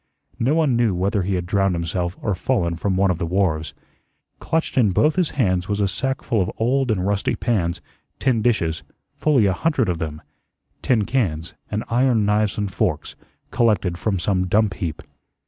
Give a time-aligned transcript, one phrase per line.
[0.39, 3.75] No one knew whether he had drowned himself or fallen from one of the wharves.
[4.39, 7.81] Clutched in both his hands was a sack full of old and rusty pans,
[8.17, 8.81] tin dishes
[9.13, 10.23] fully a hundred of them
[10.81, 13.15] tin cans, and iron knives and forks,
[13.51, 15.03] collected from some dump heap.